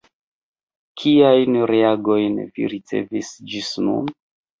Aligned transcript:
Kiajn 1.01 1.59
reagojn 1.71 2.39
vi 2.55 2.71
ricevis 2.73 3.29
ĝis 3.53 3.71
nun? 3.89 4.09